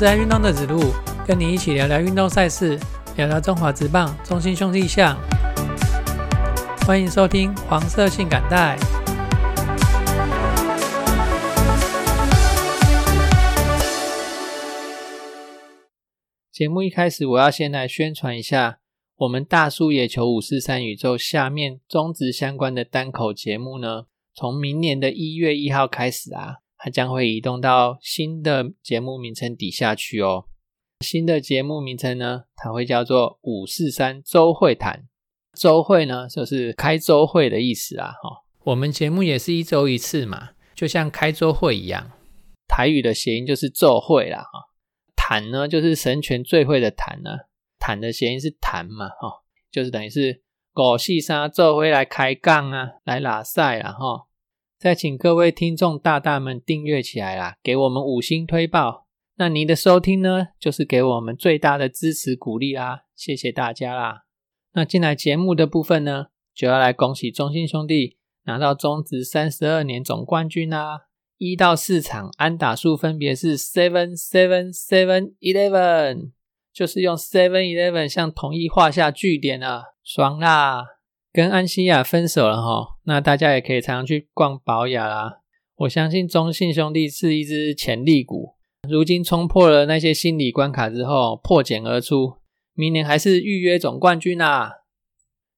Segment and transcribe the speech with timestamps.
[0.00, 0.94] 是爱运动的子路，
[1.26, 2.80] 跟你一起聊聊运动赛事，
[3.16, 5.14] 聊聊中华职棒、中心兄弟象。
[6.86, 8.78] 欢迎收听黄色性感带。
[16.50, 18.78] 节目一开始，我要先来宣传一下
[19.16, 24.04] 我们大叔野球五四三宇宙下面中职相关的单口节目呢。
[24.32, 30.46] 从明年的一月一号开始啊，它将会移动到新的节目名称底下去哦。
[31.00, 35.06] 新的节目名称呢，它会叫做五四三周会谈。
[35.58, 38.12] 周会呢，就是开周会的意思啊。
[38.22, 42.12] 哈，我们节目也是一周一次嘛，就像开周会一样。
[42.68, 44.38] 台语的谐音就是奏会啦。
[44.38, 44.70] 哈。
[45.16, 47.30] 坛呢，就是神权最会的坛呢。
[47.78, 50.42] 坛的谐音是坛嘛，哈，就是等于是
[50.72, 54.26] 狗细沙奏会来开杠啊，来拉赛了哈。
[54.80, 59.06] 再请各位听众大大们订阅起来啦，给我们五星推爆。
[59.36, 64.22] 那您的收听呢，就是给我们最大的支持鼓励啦，谢谢大家啦。
[64.72, 71.08] 那进来节目的部分呢，就要来恭喜中信兄弟拿到中职三十二年总冠军啦。
[71.36, 76.30] 一到四场安打数分别是 seven seven seven eleven，
[76.72, 80.86] 就是用 seven eleven 向统一画下句点了，爽啦！
[81.32, 85.40] 跟安西亚分手了哈，那大家也可以常常去逛宝雅啦。
[85.76, 88.56] 我相信中信兄弟是一支潜力股，
[88.88, 92.34] 如今冲破了那些心理关卡之后，破茧而出，
[92.74, 94.78] 明年还是预约总冠军啦。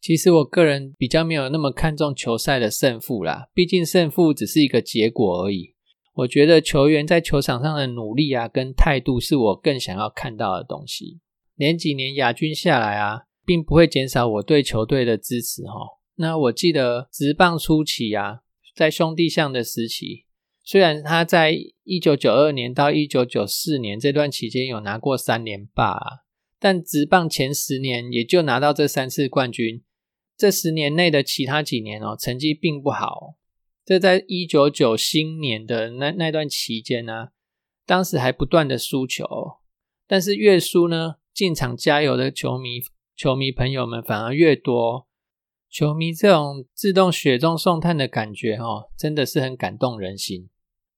[0.00, 5.74] 其实我个人比较没有那么看重球赛的胜负啦，毕竟胜负只是一个结果而已。
[6.14, 11.20] 我觉得球员在球场上的努力啊，跟态度是我更想要看到的东西。
[11.56, 15.72] 连几年亚军下来啊，并不会减少我对球队的支持哈。
[16.16, 18.40] 那我记得直棒初期啊，
[18.74, 20.24] 在兄弟象的时期，
[20.64, 25.98] 虽然他在一九九二年到一九九四年这段期间有拿过三连霸，
[26.58, 29.82] 但直棒前十年也就拿到这三次冠军。
[30.36, 33.36] 这十年内的其他几年哦，成绩并不好。
[33.84, 37.28] 这在一九九新年的那那段期间呢，
[37.86, 39.24] 当时还不断的输球，
[40.08, 42.80] 但是越输呢，进场加油的球迷
[43.16, 45.06] 球迷朋友们反而越多。
[45.70, 50.48] 球迷这种自动雪中送炭的感觉哦，真的是很感动人心。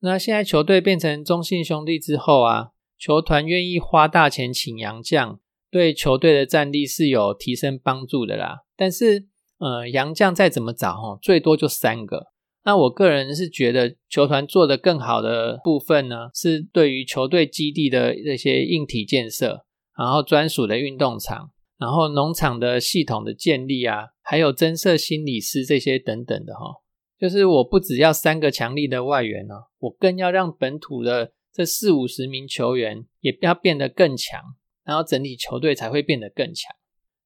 [0.00, 5.40] 那现在球队变成中信兄弟之后啊，球团愿意花大钱请洋将。
[5.70, 9.26] 对球队的战力是有提升帮助的啦，但是
[9.58, 12.26] 呃，洋将再怎么找哦，最多就三个。
[12.64, 19.64] 那我个人是觉得球团做的更好的部分呢，是对于球队基地的这些硬体建设，
[19.96, 21.50] 然后专属的运动场，
[21.82, 26.76] 然后农场的系统的建立啊，还有增设心理师这些等等的哈。
[27.18, 34.40] 就是我不只要三个强力的外援哦，我更要让本土的这四五十名球员也要变得更强。
[34.84, 36.74] 然后整体球队才会变得更强，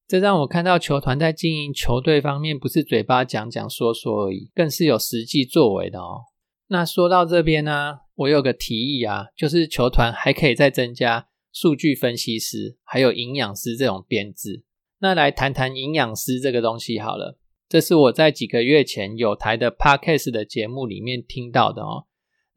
[0.07, 6.21] 这让我看到球团在经营球队方面不是嘴巴讲讲说说而已，更是有实际作为的哦。
[6.67, 11.29] 那说到这边呢，我有个提议啊，就是球团还可以再增加
[11.59, 14.63] 数据分析师，还有营养师这种编制。
[14.99, 22.05] 那来谈谈营养师这个东西好了，这是我在几个月前有台的 Podcast 的节目里面听到的哦。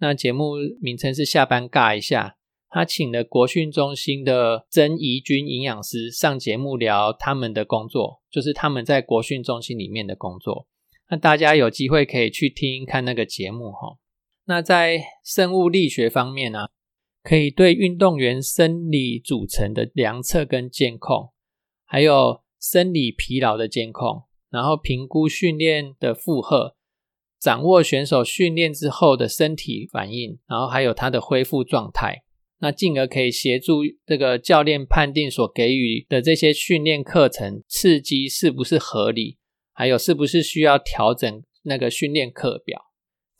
[0.00, 2.36] 那节目名称是下班尬一下。
[2.68, 10.68] 他请了国训中心的曾怡君营养师上节目聊他们的工作，就是他们在国训中心里面的工作。
[11.08, 13.96] 那大家有机会可以去听看那个节目哈。
[14.44, 16.68] 那在生物力学方面呢，
[17.22, 21.32] 可以对运动员生理组成的量测跟监控，
[21.84, 26.76] 还有生理疲劳的监控，然后评估训练的负荷，
[27.38, 32.22] 掌握选手训练之后的身体反应，然后还有他的恢复状态。
[32.62, 39.39] 那进而可以协助这个教练判定所给予的这些训练课程刺激是不是合理，
[39.72, 42.90] 还有是不是需要调整那个训练课表。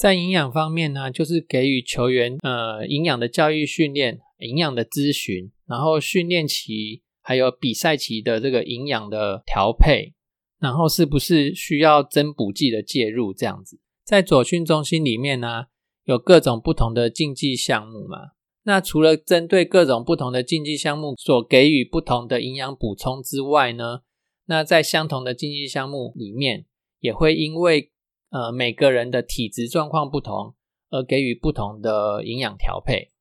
[0.01, 10.15] 在营养方面呢，就是给予球员呃营养的教育训练、营养的咨询，然后训练期还有比赛期的这个营养的调配，
[10.59, 13.79] 然后是不是需要增补剂的介入这样子。
[14.03, 15.65] 在左训中心里面呢，
[16.05, 18.31] 有各种不同的竞技项目嘛。
[18.63, 24.01] 那除了针对各种不同的竞技项目所给予不同的营养补充之外呢，
[24.47, 26.65] 那在相同的竞技项目里面，
[27.01, 27.93] 也会因为
[28.31, 30.55] 呃每个人的体质状况不同
[30.91, 33.13] 而给予不同的营养调配。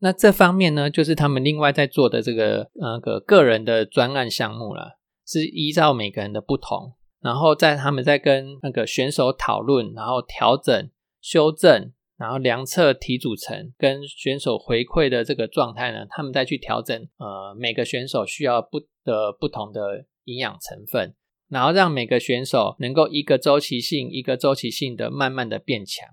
[0.00, 10.90] 那这方面呢，就是他们另外在做的这个那个个人的专案项目了，是依照每个人的不同，然后在他们在跟那个选手讨论，然后调整、
[11.20, 11.92] 修正。
[12.16, 21.12] 然后量测体组成跟选手回馈的这个状态呢，他们再去调整呃每个选手需要不的不同的营养成分，
[21.54, 26.04] 然后让每个选手能够一个周期性一个周期性的慢慢的变强。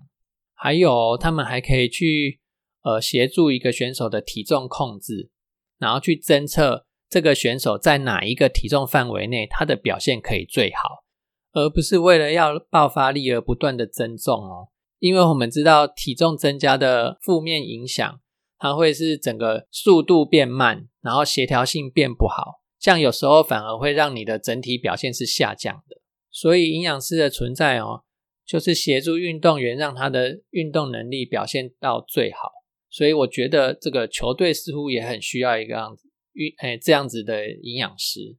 [0.54, 2.40] 还有他们还可以去
[2.84, 5.32] 呃协助一个选手的体重控制，
[5.80, 11.02] 然后去侦测这个选手在哪一个体重范围内他的表现可以最好，
[11.50, 14.68] 而不是为了要爆发力而不断的增重哦。
[15.00, 18.20] 因为我们知道体重增加的负面影响，
[18.58, 25.98] 它会是整个速度变慢，然后协调性变不好，这样有时候反而会让你的整体表现是下降的。
[26.32, 28.02] 所以营养师的存在哦，
[28.44, 32.50] 就是协助运动员让他的运动能力表现到最好。
[32.90, 38.36] 所以我觉得这个球队似乎也很需要一个样子运诶这样子的营养师。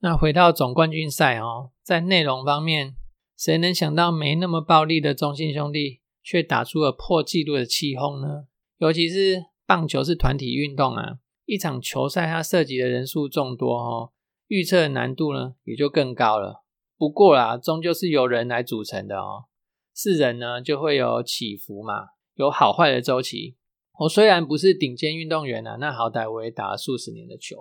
[0.00, 2.96] 那回到总冠军赛哦，在内容方面。
[3.36, 8.44] 谁能想到没那么暴力的中信兄弟，却打出了破纪录的气轰呢？
[8.76, 11.14] 尤其是棒球是团体运动啊，
[11.50, 14.12] 一场球赛它涉及的人数众多哦，
[14.46, 16.62] 预测难度呢也就更高了。
[16.96, 19.46] 不过啦，终究是由人来组成的哦，
[19.92, 23.56] 是人呢就会有起伏嘛，有好坏的周期。
[23.98, 27.56] 我虽然不是顶尖运动员啊，那好歹我也打了数十年的球，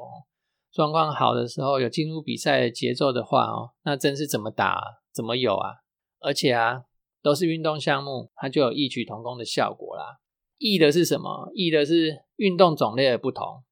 [0.71, 4.79] 状况好的时候有进入比赛的节奏的话哦，那真是怎么打？
[5.11, 5.77] 怎么有啊？
[6.19, 6.83] 而且啊，
[7.23, 10.19] 都是运动项目，它就有异曲同工的效果啦。
[10.59, 11.49] 异的是什么？
[11.55, 13.63] 异的是运动种类的不同。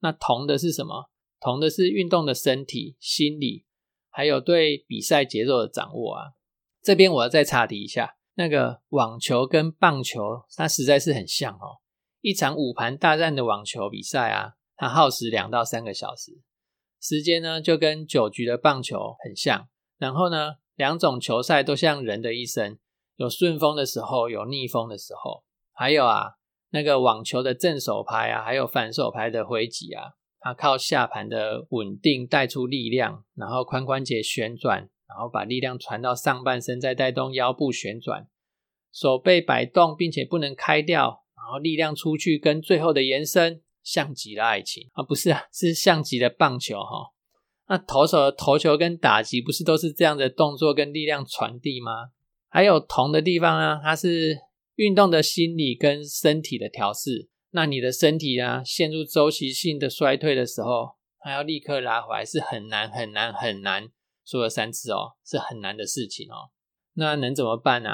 [0.00, 1.10] 那同的是什么？
[1.40, 3.66] 同的是运动的身体、心理，
[4.10, 6.32] 还有对比赛节奏的掌握啊。
[6.82, 11.80] 这边我要再插题一下，那个网球跟棒球，它实在是很像哦。
[12.20, 16.40] 一场五盘大战的网球比赛啊，它耗时两到三个小时，
[17.00, 19.68] 时间呢就跟九局的棒球很像。
[19.98, 20.56] 然后呢？
[20.74, 22.78] 两种球赛都像人的一生，
[23.14, 25.42] 有顺风的时候，有逆风的时候。
[25.72, 26.32] 还有啊，
[26.76, 30.02] 那个网球的正手拍啊，还有反手拍的挥击啊，
[30.40, 38.28] 它靠下盘的稳定带出力量，然后髋关节旋转，然后把力量传到上半身，再带动腰部旋转，
[38.92, 47.14] 手背摆动，并且不能开掉，然后力量出去跟最后的延伸，像极了爱情啊，不是啊，是像极了棒球哈。
[47.68, 52.10] 那投手的投球跟打击不是都是这样的动作跟力量传递吗？
[52.48, 54.38] 还有同的地方呢，它是
[54.76, 57.28] 运动的心理跟身体的调试。
[57.50, 63.88] 那你的身体啊陷入周期性的衰退的时候，还要立刻拉回来，是很难很难很难。
[64.24, 66.50] 说了三次哦，是很难的事情哦。
[66.94, 67.90] 那能怎么办呢？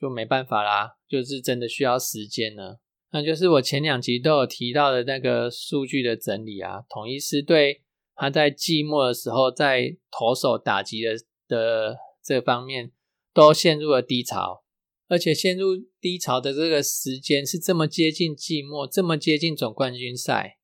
[0.00, 2.76] 就没办法啦，就是真的需要时间呢。
[3.12, 7.82] 那就是我前两集都有提到的那个数据的整理啊，统一师对。
[8.14, 11.14] 他在季末的时候，在投手打击的
[11.48, 12.92] 的这方面
[13.32, 14.62] 都陷入了低潮，
[15.10, 20.56] 而且陷入低潮的这个时间是这么接近季末，这么接近总冠军赛，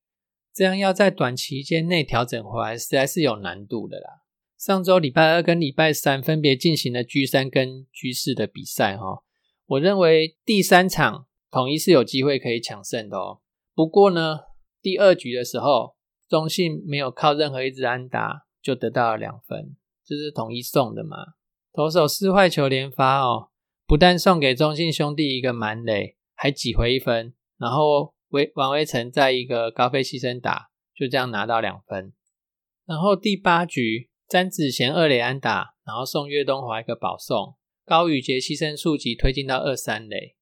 [0.54, 4.22] 这样要在短期间内调整回来，实在是有难度的啦。
[4.56, 9.22] 上周礼拜二跟礼拜三分别进行了 G 三跟 G 四的比赛哈，
[9.66, 13.40] 我认为第三场统一是有机会可以抢胜的哦。
[13.74, 14.38] 不过呢，
[14.80, 15.96] 第二局的时候。
[16.28, 21.18] 中信没有靠任何一支安打就得到了两分，这是统一送的嘛？
[21.72, 23.50] 投手四坏球连发哦，
[23.86, 32.12] 不但送给中信兄弟一个满垒，还挤回一分，然后威王威成在一个高飞牺牲打，就这样拿到两分。
[32.84, 40.34] 然后第八局詹子贤二垒安打，然后送岳东华一个保送，高宇杰牺牲数级推进到二三垒，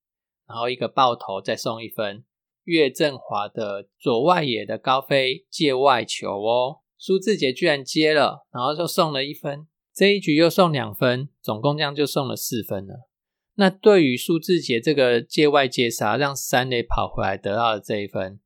[0.48, 2.24] 然后一个爆头再送一分。
[2.64, 13.10] 岳振华的左外野的高飞界外球哦，苏志杰居然接了，然后就送了一分，这一局又送两分，总共这样就送了四分了。
[13.56, 18.40] 那对于苏志杰这个界外接杀让三垒跑回来得到的这一分，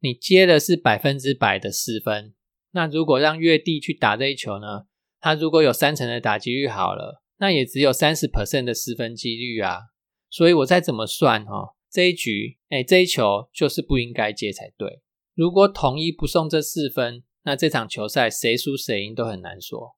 [0.00, 2.34] 你接的是百分之百的四分。
[2.70, 4.86] 那如果让月地去打这一球呢？
[5.20, 9.80] 他如果有三成的打击率好了，那也只有三十 percent 的失分几率啊。
[10.30, 11.74] 所以我再怎么算哈。
[11.90, 15.00] 这一局，哎，这一球就是不应该接才对。
[15.34, 19.96] 如果统一不送这四分，那这场球赛谁输谁赢都很难说。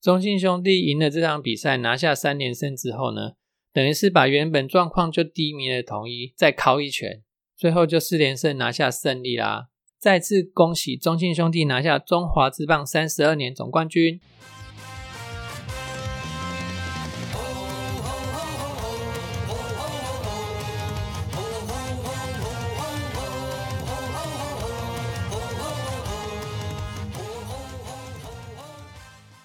[0.00, 3.32] 中信兄弟赢了这场比赛，拿下三连胜之后呢，
[3.76, 7.22] 等于是把原本状况就低迷的统一再敲一拳，
[7.54, 9.68] 最后就四连胜拿下胜利啦！
[9.98, 14.18] 再次恭喜中信兄弟拿下中华职棒三十二年总冠军。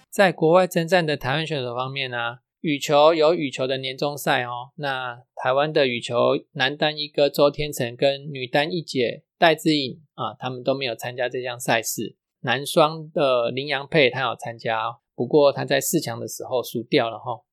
[0.09, 4.71] 在国外征战的台湾选手方面呢，羽球有羽球的年终赛哦。
[4.75, 6.15] 那台湾的羽球
[6.53, 12.15] 男单一哥周天成跟女单一姐戴资颖啊，他们都没有参加这项赛事。
[12.41, 14.79] 男双的林洋配他有参加，
[15.15, 17.43] 不过他在四强的时候输掉了哈。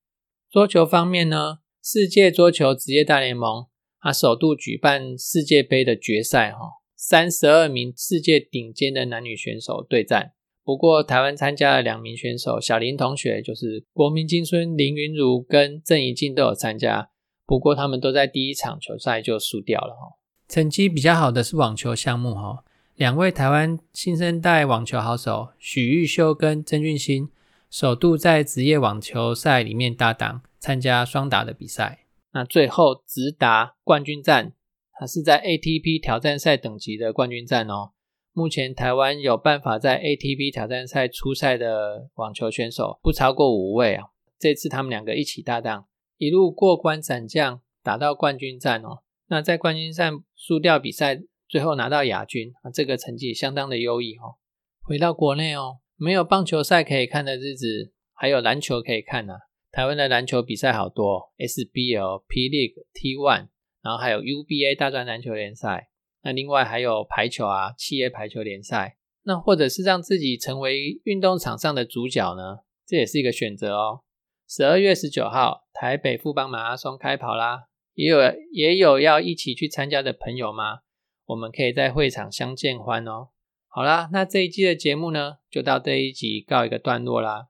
[0.49, 3.65] 桌球方面呢，世界桌球职业大联盟
[3.99, 6.59] 他首度举办世界杯的决赛哈，
[6.95, 10.33] 三十二名世界顶尖的男女选手对战。
[10.69, 17.09] 不过台湾参加了两名选手，小林同学就是国民金孙林云如跟郑怡静都有参加，
[17.47, 20.19] 不过他们都在第一场球赛就输掉了哈。
[20.47, 22.63] 成绩比较好的是网球项目哈。
[22.97, 27.29] 两位台湾新生代网球好手许玉修跟曾俊欣，
[27.71, 32.05] 首度在职业网球赛里面搭档参加双打的比赛。
[32.33, 34.53] 那最后直达冠军战，
[34.93, 37.93] 它是在 ATP 挑战赛等级的冠军战哦。
[38.39, 44.05] 目前台湾有办法在 ATP 挑战赛出赛的网球选手不超过五位啊。
[44.39, 48.99] 这次他们两个一起搭档，一路过关斩将，打到冠军战哦。
[49.27, 51.21] 那在冠军战输掉比赛。
[51.49, 54.37] 最后拿到亚军啊，这个成绩相当的优异哦。
[54.83, 59.33] 回到国内哦，没有棒球赛可以看的日子，还有篮球可以看呐。
[59.71, 63.47] 台湾的篮球比赛好多，SBL、P League、T1，
[63.81, 65.88] 然后还有 UBA 大专篮球联赛。
[66.23, 68.97] 那另外还有排球啊，企业排球联赛。
[69.23, 74.01] 那或者是让自己成为运动场上的主角呢，这也是一个选择哦。
[74.47, 78.19] 十二月十九号，台北富邦马拉松开跑啦，也有
[78.51, 80.79] 也有要一起去参加的朋友吗？
[81.25, 83.27] 我们可以在会场相见欢哦。
[83.67, 87.49] 好啦，那这一季的节目呢，就到这一集告一个段落啦。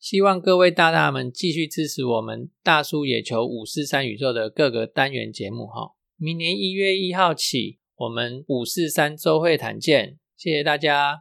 [0.00, 5.92] 希望各位大大们继续支持我们大叔野球五四三宇宙的各个单元节目哈。
[6.16, 11.20] 明年一月一号起，我们五四三周会谈见，谢谢大家。